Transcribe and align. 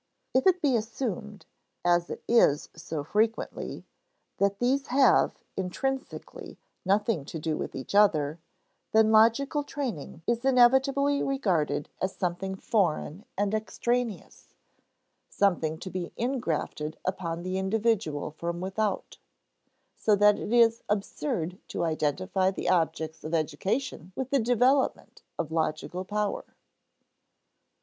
If 0.33 0.47
it 0.47 0.63
be 0.63 0.75
assumed 0.75 1.45
as 1.85 2.09
it 2.09 2.23
is 2.27 2.69
so 2.75 3.03
frequently 3.03 3.85
that 4.39 4.57
these 4.57 4.87
have, 4.87 5.43
intrinsically, 5.55 6.57
nothing 6.83 7.23
to 7.25 7.37
do 7.37 7.55
with 7.55 7.75
each 7.75 7.93
other, 7.93 8.39
then 8.93 9.11
logical 9.11 9.63
training 9.63 10.23
is 10.25 10.43
inevitably 10.43 11.21
regarded 11.21 11.87
as 12.01 12.15
something 12.15 12.55
foreign 12.55 13.25
and 13.37 13.53
extraneous, 13.53 14.55
something 15.29 15.77
to 15.77 15.91
be 15.91 16.11
ingrafted 16.17 16.95
upon 17.05 17.43
the 17.43 17.59
individual 17.59 18.31
from 18.31 18.59
without, 18.59 19.19
so 19.95 20.15
that 20.15 20.39
it 20.39 20.51
is 20.51 20.81
absurd 20.89 21.59
to 21.67 21.83
identify 21.83 22.49
the 22.49 22.69
object 22.69 23.23
of 23.23 23.35
education 23.35 24.13
with 24.15 24.31
the 24.31 24.39
development 24.39 25.21
of 25.37 25.51
logical 25.51 26.03
power. 26.05 26.55